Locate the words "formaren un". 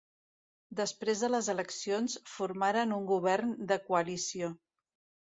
2.35-3.05